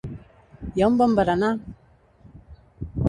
[0.77, 1.51] Hi ha un bon berenar!